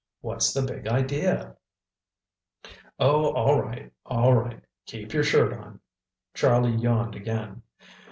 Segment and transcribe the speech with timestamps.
[0.21, 1.57] What's the big idea?"
[2.97, 4.63] "Oh, all right, all right.
[4.87, 5.79] Keep your shirt on!"
[6.33, 7.61] Charlie yawned again.